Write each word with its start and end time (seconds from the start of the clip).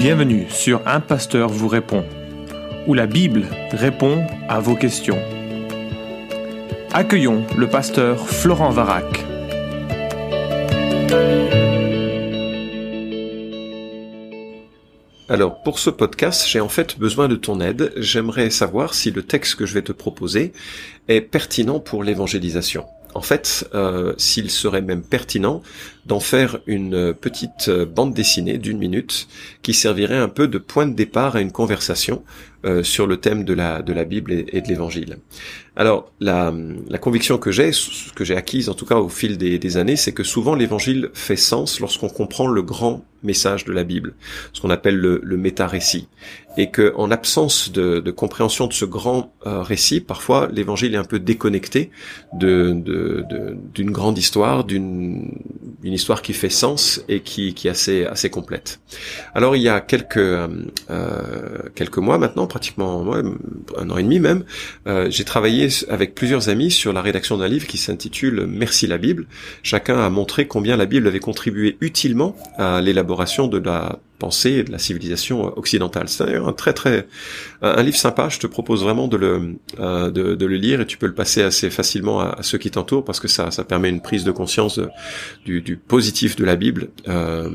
Bienvenue 0.00 0.46
sur 0.48 0.80
Un 0.86 1.00
Pasteur 1.00 1.50
vous 1.50 1.68
répond, 1.68 2.06
où 2.86 2.94
la 2.94 3.06
Bible 3.06 3.44
répond 3.70 4.26
à 4.48 4.58
vos 4.58 4.74
questions. 4.74 5.18
Accueillons 6.90 7.44
le 7.58 7.68
pasteur 7.68 8.26
Florent 8.26 8.70
Varac. 8.70 9.04
Alors 15.28 15.62
pour 15.62 15.78
ce 15.78 15.90
podcast, 15.90 16.48
j'ai 16.48 16.60
en 16.60 16.70
fait 16.70 16.98
besoin 16.98 17.28
de 17.28 17.36
ton 17.36 17.60
aide. 17.60 17.92
J'aimerais 17.98 18.48
savoir 18.48 18.94
si 18.94 19.10
le 19.10 19.22
texte 19.22 19.56
que 19.56 19.66
je 19.66 19.74
vais 19.74 19.82
te 19.82 19.92
proposer 19.92 20.54
est 21.08 21.20
pertinent 21.20 21.78
pour 21.78 22.04
l'évangélisation. 22.04 22.86
En 23.14 23.22
fait, 23.22 23.68
euh, 23.74 24.14
s'il 24.18 24.50
serait 24.50 24.82
même 24.82 25.02
pertinent 25.02 25.62
d'en 26.06 26.20
faire 26.20 26.58
une 26.66 27.12
petite 27.14 27.70
bande 27.70 28.14
dessinée 28.14 28.58
d'une 28.58 28.78
minute 28.78 29.28
qui 29.62 29.74
servirait 29.74 30.16
un 30.16 30.28
peu 30.28 30.48
de 30.48 30.58
point 30.58 30.86
de 30.86 30.94
départ 30.94 31.36
à 31.36 31.40
une 31.40 31.52
conversation 31.52 32.22
euh, 32.64 32.82
sur 32.82 33.06
le 33.06 33.16
thème 33.16 33.44
de 33.44 33.54
la, 33.54 33.82
de 33.82 33.92
la 33.92 34.04
Bible 34.04 34.32
et, 34.32 34.60
de 34.60 34.68
l'Évangile. 34.68 35.16
Alors, 35.76 36.12
la, 36.20 36.52
la 36.88 36.98
conviction 36.98 37.38
que 37.38 37.50
j'ai, 37.50 37.72
ce 37.72 38.12
que 38.12 38.24
j'ai 38.24 38.36
acquise 38.36 38.68
en 38.68 38.74
tout 38.74 38.84
cas 38.84 38.96
au 38.96 39.08
fil 39.08 39.38
des, 39.38 39.58
des 39.58 39.76
années, 39.76 39.96
c'est 39.96 40.12
que 40.12 40.24
souvent 40.24 40.54
l'Évangile 40.54 41.10
fait 41.14 41.36
sens 41.36 41.80
lorsqu'on 41.80 42.08
comprend 42.08 42.48
le 42.48 42.60
grand 42.62 43.04
message 43.22 43.64
de 43.64 43.72
la 43.72 43.84
Bible, 43.84 44.14
ce 44.52 44.60
qu'on 44.60 44.70
appelle 44.70 44.96
le, 44.96 45.20
le 45.22 45.36
méta-récit. 45.36 46.08
Et 46.56 46.70
que, 46.70 46.92
en 46.96 47.10
absence 47.10 47.70
de, 47.70 48.00
de, 48.00 48.10
compréhension 48.10 48.66
de 48.66 48.72
ce 48.72 48.84
grand 48.84 49.32
euh, 49.46 49.62
récit, 49.62 50.00
parfois 50.00 50.48
l'Évangile 50.52 50.94
est 50.94 50.98
un 50.98 51.04
peu 51.04 51.20
déconnecté 51.20 51.90
de, 52.32 52.72
d'une 53.72 53.86
de, 53.86 53.92
grande 53.92 54.18
histoire, 54.18 54.64
d'une 54.64 55.32
une 55.82 55.92
histoire 55.92 56.22
qui 56.22 56.32
fait 56.32 56.50
sens 56.50 57.02
et 57.08 57.20
qui, 57.20 57.54
qui 57.54 57.68
est 57.68 57.70
assez, 57.70 58.04
assez 58.04 58.30
complète. 58.30 58.80
Alors, 59.34 59.56
il 59.56 59.62
y 59.62 59.68
a 59.68 59.80
quelques, 59.80 60.18
euh, 60.18 60.48
quelques 61.74 61.98
mois 61.98 62.18
maintenant, 62.18 62.46
pratiquement 62.50 63.06
un 63.78 63.90
an 63.90 63.96
et 63.96 64.02
demi 64.02 64.20
même, 64.20 64.44
euh, 64.86 65.06
j'ai 65.08 65.24
travaillé 65.24 65.68
avec 65.88 66.14
plusieurs 66.14 66.50
amis 66.50 66.70
sur 66.70 66.92
la 66.92 67.00
rédaction 67.00 67.38
d'un 67.38 67.48
livre 67.48 67.66
qui 67.66 67.78
s'intitule 67.78 68.46
Merci 68.46 68.86
la 68.86 68.98
Bible. 68.98 69.26
Chacun 69.62 69.98
a 69.98 70.10
montré 70.10 70.46
combien 70.46 70.76
la 70.76 70.84
Bible 70.84 71.06
avait 71.06 71.20
contribué 71.20 71.78
utilement 71.80 72.36
à 72.58 72.82
l'élaboration 72.82 73.46
de 73.46 73.58
la 73.58 74.00
pensée 74.20 74.62
de 74.62 74.70
la 74.70 74.78
civilisation 74.78 75.56
occidentale. 75.58 76.08
C'est 76.08 76.36
un 76.36 76.52
très 76.52 76.72
très 76.72 77.08
un 77.62 77.82
livre 77.82 77.96
sympa. 77.96 78.28
Je 78.28 78.38
te 78.38 78.46
propose 78.46 78.84
vraiment 78.84 79.08
de 79.08 79.16
le 79.16 79.56
euh, 79.80 80.10
de, 80.10 80.46
le 80.46 80.56
lire 80.56 80.80
et 80.80 80.86
tu 80.86 80.96
peux 80.96 81.06
le 81.06 81.14
passer 81.14 81.42
assez 81.42 81.70
facilement 81.70 82.20
à, 82.20 82.42
ceux 82.42 82.58
qui 82.58 82.70
t'entourent 82.70 83.04
parce 83.04 83.18
que 83.18 83.28
ça 83.28 83.50
ça 83.50 83.64
permet 83.64 83.88
une 83.88 84.02
prise 84.02 84.22
de 84.22 84.30
conscience 84.30 84.78
du, 85.44 85.76
positif 85.76 86.36
de 86.36 86.44
la 86.44 86.54
Bible 86.54 86.90
euh, 87.08 87.50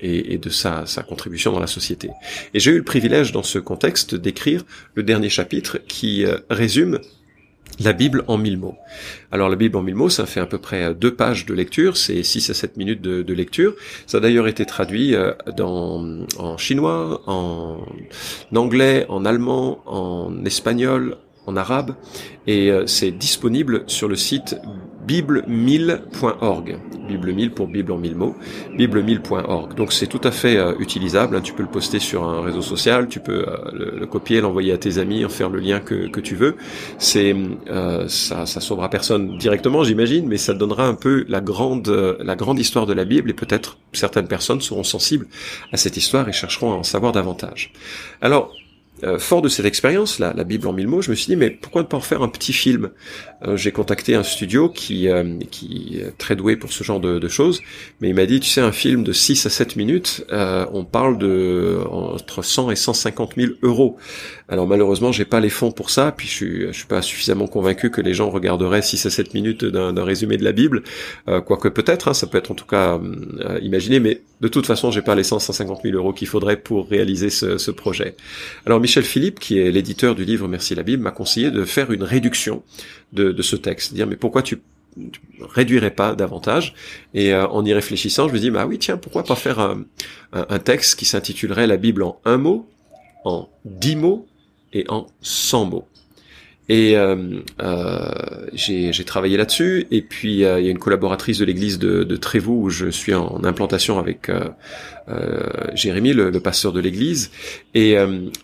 et, 0.00 0.38
de 0.38 0.48
sa 0.48 0.86
sa 0.86 1.02
contribution 1.02 1.52
dans 1.52 1.60
la 1.60 1.66
société. 1.66 2.08
Et 2.54 2.60
j'ai 2.60 2.70
eu 2.70 2.78
le 2.78 2.84
privilège 2.84 3.32
dans 3.32 3.42
ce 3.42 3.58
contexte 3.58 4.14
d'écrire 4.14 4.64
le 4.94 5.02
dernier 5.02 5.28
chapitre 5.28 5.78
qui 5.86 6.24
euh, 6.24 6.38
résume 6.48 7.00
la 7.80 7.92
Bible 7.92 8.24
en 8.28 8.38
mille 8.38 8.58
mots. 8.58 8.76
Alors 9.32 9.48
la 9.48 9.56
Bible 9.56 9.76
en 9.76 9.82
mille 9.82 9.94
mots, 9.94 10.08
ça 10.08 10.26
fait 10.26 10.40
à 10.40 10.46
peu 10.46 10.58
près 10.58 10.94
deux 10.94 11.14
pages 11.14 11.46
de 11.46 11.54
lecture, 11.54 11.96
c'est 11.96 12.22
6 12.22 12.50
à 12.50 12.54
7 12.54 12.76
minutes 12.76 13.02
de, 13.02 13.34
lecture. 13.34 13.74
Ça 14.06 14.18
a 14.18 14.20
d'ailleurs 14.20 14.46
été 14.46 14.64
traduit 14.64 15.14
euh, 15.14 15.32
en 15.58 16.56
chinois, 16.56 17.22
en 17.26 17.80
anglais, 18.54 19.06
en 19.08 19.24
allemand, 19.24 19.82
en 19.86 20.44
espagnol, 20.44 21.16
en 21.46 21.56
arabe, 21.56 21.94
et 22.46 22.70
euh, 22.70 22.86
c'est 22.86 23.10
disponible 23.10 23.84
sur 23.86 24.08
le 24.08 24.16
site 24.16 24.56
bible1000.org. 25.06 26.78
Bible 27.06 27.32
1000 27.32 27.50
pour 27.52 27.66
Bible 27.66 27.92
en 27.92 27.98
mille 27.98 28.16
mots. 28.16 28.34
Bible1000.org. 28.76 29.74
Donc 29.74 29.92
c'est 29.92 30.06
tout 30.06 30.20
à 30.24 30.30
fait 30.30 30.56
euh, 30.56 30.74
utilisable. 30.78 31.36
Hein. 31.36 31.40
Tu 31.40 31.52
peux 31.52 31.62
le 31.62 31.68
poster 31.68 31.98
sur 31.98 32.24
un 32.24 32.42
réseau 32.42 32.62
social, 32.62 33.08
tu 33.08 33.20
peux 33.20 33.46
euh, 33.46 33.56
le, 33.72 34.06
copier, 34.06 34.40
l'envoyer 34.40 34.72
à 34.72 34.78
tes 34.78 34.98
amis, 34.98 35.24
en 35.24 35.28
faire 35.28 35.50
le 35.50 35.60
lien 35.60 35.80
que, 35.80 36.08
que 36.08 36.20
tu 36.20 36.34
veux. 36.34 36.56
C'est 36.98 37.34
euh, 37.70 38.08
ça, 38.08 38.46
ça 38.46 38.60
sauvera 38.60 38.90
personne 38.90 39.38
directement, 39.38 39.84
j'imagine, 39.84 40.26
mais 40.26 40.38
ça 40.38 40.54
donnera 40.54 40.86
un 40.86 40.94
peu 40.94 41.24
la 41.28 41.40
grande 41.40 41.88
la 42.20 42.36
grande 42.36 42.58
histoire 42.58 42.86
de 42.86 42.92
la 42.92 43.04
Bible 43.04 43.30
et 43.30 43.34
peut-être 43.34 43.78
certaines 43.92 44.28
personnes 44.28 44.60
seront 44.60 44.84
sensibles 44.84 45.26
à 45.72 45.76
cette 45.76 45.96
histoire 45.96 46.28
et 46.28 46.32
chercheront 46.32 46.72
à 46.72 46.76
en 46.76 46.82
savoir 46.82 47.12
davantage. 47.12 47.72
Alors 48.20 48.52
euh, 49.02 49.18
fort 49.18 49.42
de 49.42 49.48
cette 49.48 49.66
expérience, 49.66 50.20
la, 50.20 50.32
la, 50.34 50.44
Bible 50.44 50.68
en 50.68 50.72
mille 50.72 50.86
mots, 50.86 51.02
je 51.02 51.10
me 51.10 51.16
suis 51.16 51.26
dit 51.26 51.34
mais 51.34 51.50
pourquoi 51.50 51.82
ne 51.82 51.86
pas 51.88 51.96
en 51.96 52.00
faire 52.00 52.22
un 52.22 52.28
petit 52.28 52.52
film? 52.52 52.90
Euh, 53.44 53.56
J'ai 53.56 53.72
contacté 53.72 54.14
un 54.14 54.22
studio 54.22 54.68
qui 54.68 55.08
euh, 55.08 55.36
qui 55.50 55.98
est 56.00 56.16
très 56.16 56.36
doué 56.36 56.56
pour 56.56 56.72
ce 56.72 56.84
genre 56.84 57.00
de, 57.00 57.18
de 57.18 57.28
choses, 57.28 57.60
mais 58.00 58.08
il 58.10 58.14
m'a 58.14 58.24
dit 58.24 58.38
tu 58.38 58.48
sais 58.48 58.60
un 58.60 58.70
film 58.70 59.02
de 59.02 59.12
6 59.12 59.46
à 59.46 59.50
7 59.50 59.74
minutes, 59.74 60.24
on 60.30 60.84
parle 60.84 61.18
de 61.18 61.80
entre 61.90 62.42
100 62.42 62.70
et 62.70 62.76
150 62.76 63.32
000 63.36 63.52
euros. 63.62 63.96
Alors 64.48 64.68
malheureusement 64.68 65.10
j'ai 65.10 65.24
pas 65.24 65.40
les 65.40 65.50
fonds 65.50 65.72
pour 65.72 65.90
ça, 65.90 66.12
puis 66.16 66.28
je 66.28 66.32
suis 66.32 66.66
je 66.68 66.72
suis 66.72 66.86
pas 66.86 67.02
suffisamment 67.02 67.48
convaincu 67.48 67.90
que 67.90 68.00
les 68.00 68.14
gens 68.14 68.30
regarderaient 68.30 68.82
6 68.82 69.06
à 69.06 69.10
7 69.10 69.34
minutes 69.34 69.64
d'un 69.64 70.04
résumé 70.04 70.36
de 70.36 70.44
la 70.44 70.52
Bible, 70.52 70.84
quoique 71.26 71.68
peut-être, 71.68 72.08
hein, 72.08 72.14
ça 72.14 72.28
peut 72.28 72.38
être 72.38 72.52
en 72.52 72.54
tout 72.54 72.66
cas 72.66 73.00
imaginé, 73.60 73.98
mais 73.98 74.22
de 74.40 74.48
toute 74.48 74.66
façon 74.66 74.92
j'ai 74.92 75.02
pas 75.02 75.16
les 75.16 75.24
100 75.24 75.40
150 75.40 75.80
000 75.82 75.96
euros 75.96 76.12
qu'il 76.12 76.28
faudrait 76.28 76.56
pour 76.56 76.88
réaliser 76.88 77.30
ce, 77.30 77.58
ce 77.58 77.70
projet. 77.70 78.14
Alors 78.66 78.80
Michel 78.84 79.04
Philippe, 79.04 79.40
qui 79.40 79.58
est 79.58 79.70
l'éditeur 79.70 80.14
du 80.14 80.26
livre 80.26 80.46
Merci 80.46 80.74
la 80.74 80.82
Bible, 80.82 81.02
m'a 81.02 81.10
conseillé 81.10 81.50
de 81.50 81.64
faire 81.64 81.90
une 81.90 82.02
réduction 82.02 82.62
de, 83.14 83.40
ce 83.40 83.56
texte. 83.56 83.94
Dire 83.94 84.06
mais 84.06 84.16
pourquoi 84.16 84.42
tu, 84.42 84.60
réduirais 85.40 85.90
pas 85.90 86.14
davantage? 86.14 86.74
Et 87.14 87.32
euh, 87.32 87.48
en 87.48 87.64
y 87.64 87.72
réfléchissant, 87.72 88.28
je 88.28 88.34
me 88.34 88.38
dis 88.38 88.50
bah 88.50 88.66
oui 88.66 88.78
tiens 88.78 88.98
pourquoi 88.98 89.24
pas 89.24 89.36
faire 89.36 89.58
un, 89.58 90.58
texte 90.58 90.98
qui 90.98 91.06
s'intitulerait 91.06 91.66
la 91.66 91.78
Bible 91.78 92.02
en 92.02 92.20
un 92.26 92.36
mot, 92.36 92.68
en 93.24 93.48
dix 93.64 93.96
mots 93.96 94.26
et 94.74 94.84
en 94.90 95.06
cent 95.22 95.64
mots? 95.64 95.88
Et 96.68 96.96
euh, 96.96 97.40
euh, 97.62 98.08
j'ai 98.54 99.04
travaillé 99.04 99.36
là-dessus. 99.36 99.86
Et 99.90 100.00
puis 100.00 100.44
euh, 100.44 100.60
il 100.60 100.64
y 100.64 100.68
a 100.68 100.70
une 100.70 100.78
collaboratrice 100.78 101.38
de 101.38 101.44
l'église 101.44 101.78
de, 101.78 102.04
de, 102.04 102.16
Trévoux 102.16 102.62
où 102.62 102.70
je 102.70 102.88
suis 102.88 103.12
en, 103.14 103.44
implantation 103.44 103.98
avec 103.98 104.30
euh, 104.30 104.48
euh, 105.08 105.42
Jérémy, 105.74 106.14
le, 106.14 106.30
le, 106.30 106.40
pasteur 106.40 106.72
de 106.72 106.80
l'église. 106.80 107.30
Et 107.74 107.96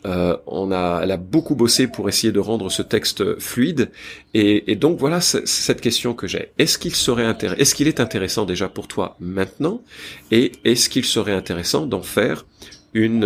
on 0.04 0.72
a, 0.72 1.00
elle 1.02 1.10
a 1.10 1.16
beaucoup 1.16 1.54
bossé 1.54 1.86
pour 1.86 2.08
essayer 2.08 2.32
de 2.32 2.40
rendre 2.40 2.70
ce 2.70 2.82
texte 2.82 3.38
fluide. 3.40 3.90
Et, 4.34 4.70
et 4.70 4.76
donc 4.76 4.98
voilà 4.98 5.20
cette 5.20 5.80
question 5.80 6.12
que 6.12 6.26
j'ai. 6.26 6.50
Est-ce 6.58 6.78
qu'il 6.78 6.94
serait 6.94 7.34
Est-ce 7.58 7.74
qu'il 7.74 7.88
est 7.88 8.00
intéressant 8.00 8.44
déjà 8.44 8.68
pour 8.68 8.86
toi 8.86 9.16
maintenant? 9.20 9.82
Et 10.30 10.52
est-ce 10.64 10.90
qu'il 10.90 11.04
serait 11.04 11.32
intéressant 11.32 11.86
d'en 11.86 12.02
faire 12.02 12.44
une 12.92 13.24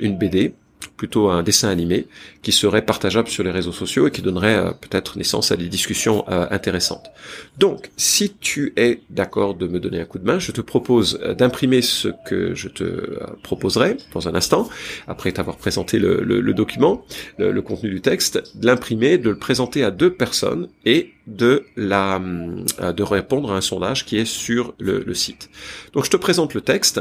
une 0.00 0.18
BD 0.18 0.52
plutôt 0.96 1.28
un 1.28 1.42
dessin 1.42 1.68
animé 1.68 2.06
qui 2.42 2.52
serait 2.52 2.84
partageable 2.84 3.28
sur 3.28 3.44
les 3.44 3.50
réseaux 3.50 3.72
sociaux 3.72 4.08
et 4.08 4.10
qui 4.10 4.22
donnerait 4.22 4.56
euh, 4.56 4.70
peut-être 4.70 5.18
naissance 5.18 5.50
à 5.50 5.56
des 5.56 5.68
discussions 5.68 6.24
euh, 6.28 6.46
intéressantes. 6.50 7.10
Donc, 7.56 7.90
si 7.96 8.34
tu 8.40 8.72
es 8.76 9.00
d'accord 9.10 9.54
de 9.54 9.66
me 9.66 9.80
donner 9.80 10.00
un 10.00 10.04
coup 10.04 10.18
de 10.18 10.24
main, 10.24 10.38
je 10.38 10.52
te 10.52 10.60
propose 10.60 11.20
euh, 11.22 11.34
d'imprimer 11.34 11.82
ce 11.82 12.08
que 12.26 12.54
je 12.54 12.68
te 12.68 13.18
proposerai 13.42 13.96
dans 14.12 14.28
un 14.28 14.34
instant, 14.34 14.68
après 15.06 15.32
t'avoir 15.32 15.56
présenté 15.56 15.98
le, 15.98 16.52
document, 16.52 17.04
le, 17.38 17.60
contenu 17.60 17.90
du 17.90 18.00
texte, 18.00 18.56
de 18.56 18.66
l'imprimer, 18.66 19.18
de 19.18 19.30
le 19.30 19.38
présenter 19.38 19.84
à 19.84 19.90
deux 19.90 20.12
personnes 20.12 20.68
et 20.84 21.12
de 21.26 21.64
la 21.76 22.18
de 22.18 23.02
répondre 23.02 23.52
à 23.52 23.56
un 23.56 23.60
sondage 23.60 24.04
qui 24.04 24.16
est 24.16 24.24
sur 24.24 24.74
le 24.78 25.14
site. 25.14 25.50
Donc, 25.92 26.04
je 26.04 26.10
te 26.10 26.16
présente 26.16 26.54
le 26.54 26.60
texte. 26.60 27.00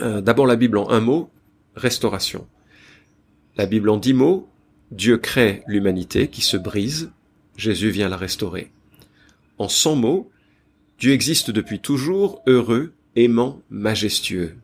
D'abord 0.00 0.46
la 0.46 0.56
Bible 0.56 0.78
en 0.78 0.90
un 0.90 1.00
mot, 1.00 1.30
restauration. 1.74 2.46
La 3.56 3.66
Bible 3.66 3.90
en 3.90 3.96
dix 3.96 4.14
mots, 4.14 4.48
Dieu 4.90 5.18
crée 5.18 5.62
l'humanité 5.66 6.28
qui 6.28 6.40
se 6.40 6.56
brise, 6.56 7.10
Jésus 7.56 7.90
vient 7.90 8.08
la 8.08 8.16
restaurer. 8.16 8.70
En 9.58 9.68
cent 9.68 9.96
mots, 9.96 10.30
Dieu 10.98 11.12
existe 11.12 11.50
depuis 11.50 11.80
toujours, 11.80 12.42
heureux, 12.46 12.92
aimant, 13.16 13.60
majestueux. 13.70 14.56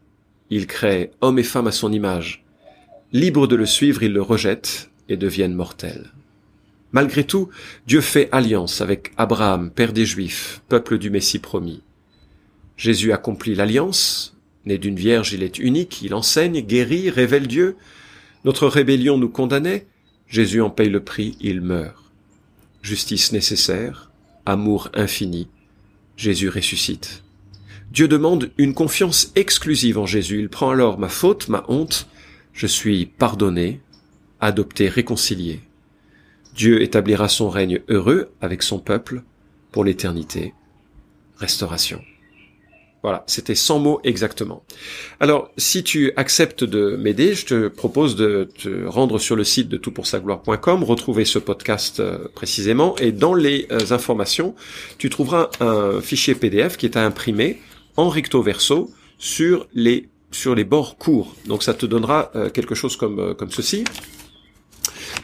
Il 0.50 0.66
crée 0.66 1.10
homme 1.20 1.38
et 1.38 1.44
femme 1.44 1.66
à 1.66 1.72
son 1.72 1.92
image. 1.92 2.44
Libre 3.12 3.46
de 3.46 3.56
le 3.56 3.66
suivre, 3.66 4.02
ils 4.02 4.12
le 4.12 4.22
rejettent 4.22 4.90
et 5.08 5.16
deviennent 5.16 5.54
mortels. 5.54 6.12
Malgré 6.92 7.24
tout, 7.24 7.50
Dieu 7.86 8.00
fait 8.00 8.28
alliance 8.32 8.80
avec 8.80 9.12
Abraham, 9.16 9.70
père 9.70 9.92
des 9.92 10.06
Juifs, 10.06 10.62
peuple 10.68 10.98
du 10.98 11.10
Messie 11.10 11.40
promis. 11.40 11.82
Jésus 12.76 13.12
accomplit 13.12 13.54
l'alliance, 13.54 14.36
né 14.64 14.78
d'une 14.78 14.96
vierge, 14.96 15.32
il 15.32 15.42
est 15.42 15.58
unique, 15.58 16.02
il 16.02 16.14
enseigne, 16.14 16.60
guérit, 16.60 17.10
révèle 17.10 17.46
Dieu, 17.46 17.76
notre 18.46 18.68
rébellion 18.68 19.18
nous 19.18 19.28
condamnait, 19.28 19.88
Jésus 20.28 20.62
en 20.62 20.70
paye 20.70 20.88
le 20.88 21.02
prix, 21.02 21.36
il 21.40 21.60
meurt. 21.60 22.04
Justice 22.80 23.32
nécessaire, 23.32 24.12
amour 24.46 24.88
infini, 24.94 25.48
Jésus 26.16 26.48
ressuscite. 26.48 27.24
Dieu 27.90 28.06
demande 28.06 28.52
une 28.56 28.72
confiance 28.72 29.32
exclusive 29.34 29.98
en 29.98 30.06
Jésus. 30.06 30.38
Il 30.38 30.48
prend 30.48 30.70
alors 30.70 30.98
ma 30.98 31.08
faute, 31.08 31.48
ma 31.48 31.64
honte. 31.66 32.08
Je 32.52 32.68
suis 32.68 33.06
pardonné, 33.06 33.80
adopté, 34.40 34.88
réconcilié. 34.88 35.60
Dieu 36.54 36.82
établira 36.82 37.28
son 37.28 37.50
règne 37.50 37.80
heureux 37.88 38.30
avec 38.40 38.62
son 38.62 38.78
peuple 38.78 39.22
pour 39.72 39.84
l'éternité. 39.84 40.54
Restauration. 41.36 42.00
Voilà, 43.02 43.22
c'était 43.26 43.54
100 43.54 43.78
mots 43.78 44.00
exactement. 44.04 44.64
Alors, 45.20 45.50
si 45.56 45.84
tu 45.84 46.12
acceptes 46.16 46.64
de 46.64 46.96
m'aider, 46.96 47.34
je 47.34 47.46
te 47.46 47.68
propose 47.68 48.16
de 48.16 48.48
te 48.58 48.84
rendre 48.86 49.18
sur 49.18 49.36
le 49.36 49.44
site 49.44 49.68
de 49.68 49.76
toutpoursagloire.com, 49.76 50.82
retrouver 50.82 51.24
ce 51.24 51.38
podcast 51.38 52.00
euh, 52.00 52.26
précisément, 52.34 52.96
et 52.96 53.12
dans 53.12 53.34
les 53.34 53.68
euh, 53.70 53.78
informations, 53.92 54.54
tu 54.98 55.08
trouveras 55.08 55.50
un 55.60 56.00
fichier 56.00 56.34
PDF 56.34 56.76
qui 56.76 56.86
est 56.86 56.96
à 56.96 57.04
imprimer 57.04 57.60
en 57.96 58.08
recto 58.08 58.42
verso 58.42 58.90
sur 59.18 59.68
les 59.74 60.08
sur 60.32 60.54
les 60.54 60.64
bords 60.64 60.98
courts. 60.98 61.34
Donc 61.46 61.62
ça 61.62 61.72
te 61.74 61.86
donnera 61.86 62.30
euh, 62.34 62.50
quelque 62.50 62.74
chose 62.74 62.96
comme 62.96 63.34
comme 63.34 63.50
ceci 63.50 63.84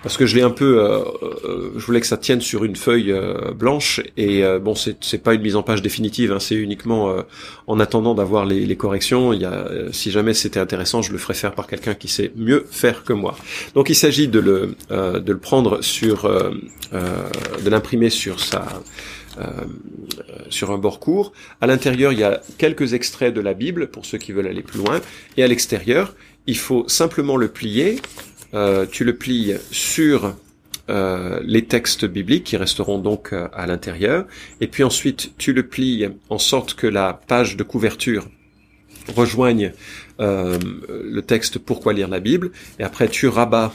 parce 0.03 0.17
que 0.17 0.27
je 0.27 0.37
l'ai 0.37 0.43
un 0.43 0.51
peu, 0.51 0.81
euh, 0.81 0.99
euh, 1.45 1.73
je 1.77 1.87
voulais 1.87 2.01
que 2.01 2.07
ça 2.07 2.17
tienne 2.17 2.41
sur 2.41 2.65
une 2.65 2.77
feuille 2.77 3.13
euh, 3.13 3.53
blanche 3.53 4.01
et 4.17 4.43
bon 4.61 4.75
c'est 4.75 4.97
c'est 5.01 5.23
pas 5.23 5.35
une 5.35 5.43
mise 5.43 5.57
en 5.57 5.63
page 5.63 5.83
définitive, 5.83 6.33
hein, 6.33 6.41
c'est 6.41 6.55
uniquement 6.55 7.15
en 7.67 7.81
attendant 7.81 8.15
d'avoir 8.15 8.45
les, 8.45 8.67
les, 8.67 8.77
corrections. 8.77 9.33
Il 9.33 9.41
y 9.41 9.45
a, 9.45 9.67
si 9.93 10.11
jamais 10.11 10.35
c'était 10.35 10.61
intéressant, 10.61 11.03
je 11.03 11.13
le 11.13 11.19
ferai 11.19 11.35
faire 11.35 11.55
par 11.55 11.67
quelqu'un 11.67 11.95
qui 11.95 12.09
sait 12.09 12.33
mieux 12.37 12.67
faire 12.71 13.05
que 13.05 13.13
moi. 13.13 13.37
Donc 13.75 13.91
il 13.91 13.95
s'agit 13.95 14.29
de 14.29 14.41
le 14.41 14.75
de 14.91 15.33
le 15.33 15.39
prendre 15.39 15.83
sur, 15.83 16.29
de 16.93 17.71
l'imprimer 17.71 18.11
sur 18.11 18.41
sa 18.41 18.67
euh, 19.39 19.47
sur 20.51 20.71
un 20.71 20.77
bord 20.77 21.01
court. 21.01 21.33
À 21.63 21.67
l'intérieur, 21.67 22.13
il 22.13 22.19
y 22.19 22.23
a 22.23 22.43
quelques 22.59 22.93
extraits 22.93 23.33
de 23.33 23.41
la 23.41 23.55
Bible 23.55 23.87
pour 23.89 24.05
ceux 24.05 24.19
qui 24.19 24.31
veulent 24.31 24.47
aller 24.47 24.61
plus 24.61 24.79
loin. 24.79 25.01
Et 25.39 25.43
à 25.43 25.47
l'extérieur, 25.47 26.15
il 26.47 26.59
faut 26.59 26.85
simplement 26.87 27.39
le 27.39 27.49
plier 27.49 28.03
euh, 28.55 28.87
tu 28.91 29.05
le 29.05 29.17
plies 29.17 29.55
sur 29.71 30.35
euh, 30.91 31.41
les 31.45 31.65
textes 31.65 32.05
bibliques 32.05 32.45
qui 32.45 32.57
resteront 32.57 32.99
donc 32.99 33.33
euh, 33.33 33.49
à 33.55 33.67
l'intérieur, 33.67 34.27
et 34.61 34.67
puis 34.67 34.85
ensuite 34.85 35.33
tu 35.39 35.53
le 35.53 35.67
plies 35.67 36.09
en 36.29 36.39
sorte 36.39 36.75
que 36.75 36.87
la 36.87 37.15
page 37.15 37.57
de 37.57 37.63
couverture 37.63 38.29
rejoigne 39.17 39.73
le 40.19 41.21
texte 41.23 41.59
Pourquoi 41.59 41.93
lire 41.93 42.07
la 42.07 42.21
Bible, 42.21 42.53
et 42.79 42.85
après 42.85 43.09
tu 43.09 43.27
rabats 43.27 43.73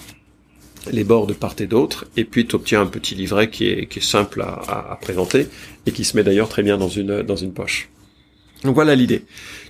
les 0.90 1.04
bords 1.04 1.28
de 1.28 1.34
part 1.34 1.56
et 1.60 1.68
d'autre, 1.68 2.06
et 2.16 2.24
puis 2.24 2.48
tu 2.48 2.56
obtiens 2.56 2.82
un 2.82 2.86
petit 2.86 3.16
livret 3.16 3.50
qui 3.50 3.66
est, 3.66 4.02
simple 4.02 4.42
à, 4.42 4.92
à, 4.92 4.96
présenter, 5.02 5.48
et 5.86 5.92
qui 5.92 6.06
se 6.06 6.16
met 6.16 6.24
d'ailleurs 6.24 6.48
très 6.48 6.64
bien 6.64 6.78
dans 6.78 6.88
une, 6.88 7.24
dans 7.24 7.36
une 7.36 7.52
poche. 7.52 7.90
Donc 8.64 8.76
voilà 8.76 8.96
l'idée. 8.96 9.26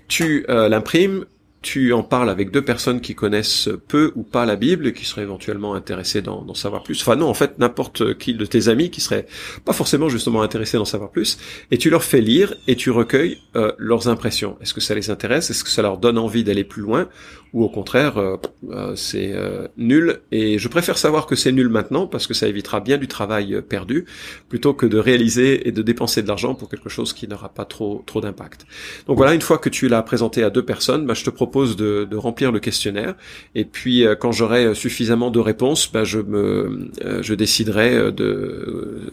Tu 0.08 0.46
l'imprimes, 0.48 1.26
tu 1.68 1.92
en 1.92 2.02
parles 2.02 2.30
avec 2.30 2.52
deux 2.52 2.62
personnes 2.62 3.02
qui 3.02 3.14
connaissent 3.14 3.70
peu 3.90 4.14
ou 4.16 4.24
pas 4.24 4.46
la 4.46 4.56
Bible 4.56 4.88
et 4.88 4.94
qui 4.94 5.04
seraient 5.04 5.24
éventuellement 5.24 5.74
intéressées 5.74 6.22
d'en 6.22 6.54
savoir 6.54 6.82
plus. 6.82 7.02
Enfin 7.02 7.18
non, 7.18 7.28
en 7.28 7.34
fait, 7.34 7.60
n'importe 7.60 8.18
qui 8.18 8.34
de 8.34 8.46
tes 8.46 8.70
amis 8.70 8.90
qui 8.90 9.02
seraient 9.02 9.26
pas 9.66 9.74
forcément 9.74 10.08
justement 10.08 10.42
intéressés 10.44 10.78
d'en 10.78 10.86
savoir 10.86 11.12
plus, 11.12 11.38
et 11.72 11.78
tu 11.78 11.90
leur 11.90 12.06
fais 12.06 12.22
lire 12.22 12.56
et 12.68 12.78
tu 12.78 12.90
recueilles 12.90 13.40
euh, 13.58 13.74
leurs 13.78 14.08
impressions. 14.08 14.56
Est-ce 14.62 14.74
que 14.74 14.80
ça 14.80 14.96
les 14.96 15.10
intéresse? 15.10 15.50
Est-ce 15.50 15.66
que 15.66 15.70
ça 15.70 15.82
leur 15.82 15.98
donne 15.98 16.18
envie 16.18 16.46
d'aller 16.46 16.64
plus 16.64 16.82
loin? 16.82 17.10
Ou 17.58 17.64
au 17.64 17.70
contraire 17.70 18.20
euh, 18.20 18.38
euh, 18.70 18.96
c'est 18.96 19.32
euh, 19.34 19.68
nul 19.78 20.20
et 20.32 20.60
je 20.60 20.68
préfère 20.68 20.98
savoir 20.98 21.26
que 21.26 21.36
c'est 21.36 21.52
nul 21.52 21.70
maintenant 21.70 22.06
parce 22.06 22.28
que 22.28 22.36
ça 22.36 22.48
évitera 22.48 22.82
bien 22.82 23.00
du 23.00 23.08
travail 23.08 23.64
perdu 23.68 24.06
plutôt 24.48 24.76
que 24.76 24.86
de 24.86 25.00
réaliser 25.00 25.68
et 25.68 25.72
de 25.72 25.82
dépenser 25.82 26.22
de 26.22 26.28
l'argent 26.28 26.54
pour 26.54 26.70
quelque 26.70 26.88
chose 26.90 27.14
qui 27.14 27.28
n'aura 27.28 27.50
pas 27.50 27.66
trop 27.66 28.04
trop 28.06 28.22
d'impact. 28.22 28.68
Donc 29.08 29.18
voilà, 29.18 29.34
une 29.34 29.42
fois 29.42 29.58
que 29.58 29.70
tu 29.70 29.88
l'as 29.88 30.04
présenté 30.04 30.44
à 30.44 30.52
deux 30.52 30.64
personnes, 30.64 31.08
bah, 31.08 31.16
je 31.16 31.24
te 31.24 31.32
propose 31.32 31.57
de, 31.66 32.08
de, 32.10 32.16
remplir 32.16 32.52
le 32.52 32.60
questionnaire 32.60 33.16
et 33.56 33.66
puis 33.66 34.06
quand 34.20 34.32
j'aurai 34.32 34.76
suffisamment 34.76 35.32
de 35.32 35.40
réponses, 35.40 35.92
bah, 35.92 36.04
je 36.04 36.20
me 36.20 36.90
je 37.22 37.34
déciderai 37.34 38.12
de 38.12 39.12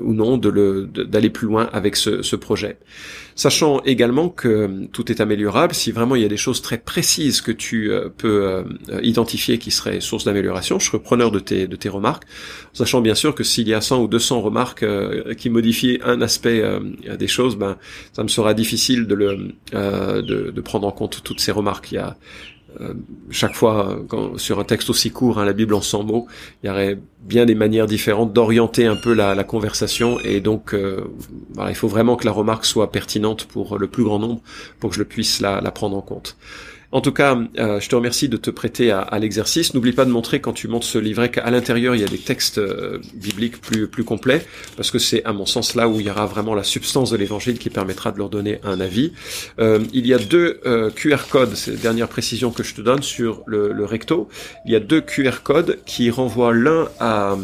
ou 0.00 0.12
non 0.14 0.38
de 0.38 0.88
d'aller 1.04 1.30
plus 1.30 1.46
loin 1.46 1.68
avec 1.72 1.96
ce, 1.96 2.22
ce 2.22 2.36
projet. 2.36 2.78
Sachant 3.36 3.82
également 3.84 4.30
que 4.30 4.86
tout 4.92 5.12
est 5.12 5.20
améliorable 5.20 5.74
si 5.74 5.92
vraiment 5.92 6.16
il 6.16 6.22
y 6.22 6.24
a 6.24 6.28
des 6.28 6.38
choses 6.38 6.62
très 6.62 6.78
précises 6.78 7.42
que 7.42 7.52
tu 7.52 7.92
euh, 7.92 8.08
peux 8.08 8.46
euh, 8.46 8.62
identifier 9.02 9.58
qui 9.58 9.70
serait 9.70 10.00
source 10.00 10.24
d'amélioration. 10.24 10.78
Je 10.78 10.86
serai 10.86 11.00
preneur 11.00 11.30
de 11.30 11.38
tes, 11.38 11.66
de 11.66 11.76
tes 11.76 11.90
remarques, 11.90 12.24
sachant 12.72 13.02
bien 13.02 13.14
sûr 13.14 13.34
que 13.34 13.44
s'il 13.44 13.68
y 13.68 13.74
a 13.74 13.82
100 13.82 14.00
ou 14.00 14.08
200 14.08 14.40
remarques 14.40 14.82
euh, 14.82 15.34
qui 15.34 15.50
modifient 15.50 15.98
un 16.02 16.22
aspect 16.22 16.62
des 17.18 17.28
choses, 17.28 17.56
ben 17.56 17.76
ça 18.14 18.22
me 18.22 18.28
sera 18.28 18.54
difficile 18.54 19.06
de, 19.06 19.14
le, 19.14 19.36
de, 19.72 20.50
de, 20.50 20.60
prendre 20.62 20.86
en 20.86 20.92
compte 20.92 21.22
toutes 21.22 21.40
ces 21.40 21.52
remarques. 21.52 21.75
Il 21.90 21.94
y 21.94 21.98
a 21.98 22.16
chaque 23.30 23.54
fois, 23.54 24.04
sur 24.36 24.60
un 24.60 24.64
texte 24.64 24.90
aussi 24.90 25.10
court, 25.10 25.38
hein, 25.38 25.46
la 25.46 25.54
Bible 25.54 25.72
en 25.72 25.80
100 25.80 26.04
mots, 26.04 26.26
il 26.62 26.66
y 26.66 26.70
aurait 26.70 26.98
bien 27.22 27.46
des 27.46 27.54
manières 27.54 27.86
différentes 27.86 28.34
d'orienter 28.34 28.84
un 28.84 28.96
peu 28.96 29.14
la, 29.14 29.44
conversation, 29.44 30.20
et 30.20 30.40
donc 30.40 30.74
voilà, 31.54 31.70
il 31.70 31.74
faut 31.74 31.88
vraiment 31.88 32.16
que 32.16 32.26
la 32.26 32.32
remarque 32.32 32.66
soit 32.66 32.92
pertinente 32.92 33.46
pour 33.46 33.78
le 33.78 33.86
plus 33.86 34.04
grand 34.04 34.18
nombre, 34.18 34.42
pour 34.78 34.90
que 34.90 34.96
je 34.96 35.04
puisse 35.04 35.40
la 35.40 35.70
prendre 35.70 35.96
en 35.96 36.02
compte. 36.02 36.36
En 36.92 37.00
tout 37.00 37.12
cas, 37.12 37.38
euh, 37.58 37.80
je 37.80 37.88
te 37.88 37.96
remercie 37.96 38.28
de 38.28 38.36
te 38.36 38.50
prêter 38.50 38.90
à, 38.90 39.18
l'exercice. 39.18 39.74
N'oublie 39.74 39.92
pas 39.92 40.04
de 40.04 40.10
montrer 40.10 40.40
quand 40.40 40.52
tu 40.52 40.68
montes 40.68 40.84
ce 40.84 40.98
livret 40.98 41.30
qu'à 41.30 41.50
l'intérieur 41.50 41.94
il 41.94 42.00
y 42.00 42.04
a 42.04 42.08
des 42.08 42.18
textes 42.18 42.58
euh, 42.58 42.98
bibliques 43.14 43.60
plus 43.60 43.88
plus 43.88 44.04
complets, 44.04 44.46
parce 44.76 44.90
que 44.90 44.98
c'est 44.98 45.24
à 45.24 45.32
mon 45.32 45.46
sens 45.46 45.74
là 45.74 45.88
où 45.88 46.00
il 46.00 46.06
y 46.06 46.10
aura 46.10 46.26
vraiment 46.26 46.54
la 46.54 46.62
substance 46.62 47.10
de 47.10 47.16
l'évangile 47.16 47.58
qui 47.58 47.70
permettra 47.70 48.12
de 48.12 48.18
leur 48.18 48.30
donner 48.30 48.60
un 48.62 48.80
avis. 48.80 49.12
Euh, 49.58 49.80
il 49.92 50.06
y 50.06 50.14
a 50.14 50.18
deux 50.18 50.60
QR 50.94 51.28
codes, 51.28 51.54
c'est 51.54 51.72
la 51.72 51.76
dernière 51.76 52.08
précision 52.08 52.50
que 52.50 52.62
je 52.62 52.74
te 52.74 52.80
donne 52.80 53.02
sur 53.02 53.42
le, 53.46 53.84
recto. 53.84 54.28
Il 54.64 54.72
y 54.72 54.76
a 54.76 54.80
deux 54.80 55.00
QR 55.00 55.42
codes 55.42 55.78
qui 55.86 56.10
renvoient 56.10 56.52
l'un 56.52 56.88
à 56.98 57.36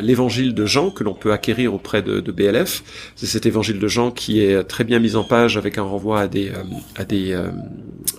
l'évangile 0.00 0.54
de 0.54 0.64
Jean 0.64 0.90
que 0.90 1.02
l'on 1.02 1.14
peut 1.14 1.32
acquérir 1.32 1.74
auprès 1.74 2.02
de, 2.02 2.20
BLF. 2.20 2.82
C'est 3.16 3.26
cet 3.26 3.46
évangile 3.46 3.78
de 3.78 3.88
Jean 3.88 4.10
qui 4.10 4.40
est 4.40 4.62
très 4.64 4.84
bien 4.84 4.98
mis 4.98 5.16
en 5.16 5.24
page 5.24 5.56
avec 5.56 5.78
un 5.78 5.82
renvoi 5.82 6.20
à 6.20 6.28
des, 6.28 6.52
à 6.96 7.04
des, 7.04 7.34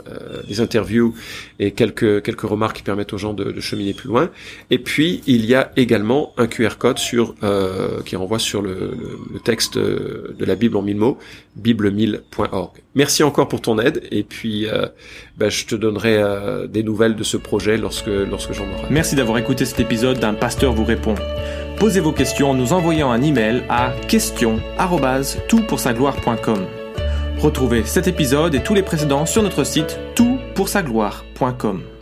euh, 0.07 0.41
des 0.53 0.61
interviews 0.61 1.13
et 1.59 1.71
quelques, 1.71 2.23
quelques 2.23 2.41
remarques 2.41 2.77
qui 2.77 2.83
permettent 2.83 3.13
aux 3.13 3.17
gens 3.17 3.33
de, 3.33 3.51
de, 3.51 3.61
cheminer 3.61 3.93
plus 3.93 4.09
loin. 4.09 4.29
Et 4.69 4.77
puis 4.77 5.21
il 5.27 5.45
y 5.45 5.55
a 5.55 5.71
également 5.75 6.33
un 6.37 6.47
QR 6.47 6.77
code 6.77 6.99
sur, 6.99 7.35
qui 8.05 8.15
renvoie 8.15 8.39
sur 8.39 8.61
le, 8.61 8.91
le, 9.33 9.39
texte 9.39 9.77
de 9.77 10.45
la 10.45 10.55
Bible 10.55 10.77
en 10.77 10.81
mille 10.81 10.97
mots, 10.97 11.17
bible1000.org. 11.61 12.71
Merci 12.95 13.23
encore 13.23 13.47
pour 13.47 13.61
ton 13.61 13.79
aide 13.79 14.03
et 14.11 14.23
puis 14.23 14.67
ben, 15.37 15.49
je 15.49 15.65
te 15.65 15.75
donnerai 15.75 16.21
des 16.69 16.83
nouvelles 16.83 17.15
de 17.15 17.23
ce 17.23 17.37
projet 17.37 17.77
lorsque, 17.77 18.07
lorsque 18.07 18.53
j'en 18.53 18.65
aurai. 18.65 18.87
Merci 18.89 19.15
d'avoir 19.15 19.37
écouté 19.37 19.65
cet 19.65 19.79
épisode 19.79 20.19
d'un 20.19 20.33
pasteur 20.33 20.73
vous 20.73 20.85
répond. 20.85 21.15
Posez 21.79 21.99
vos 21.99 22.11
questions 22.11 22.51
en 22.51 22.53
nous 22.53 22.73
envoyant 22.73 23.11
un 23.11 23.21
email 23.21 23.63
à 23.69 23.93
question@toutpoursagloire.com. 24.07 26.65
Retrouvez 27.39 27.83
cet 27.83 28.07
épisode 28.07 28.55
et 28.55 28.63
tous 28.63 28.73
les 28.73 28.83
précédents 28.83 29.25
sur 29.25 29.43
notre 29.43 29.65
site 29.65 29.99
toutpoursagloire.com. 30.53 31.92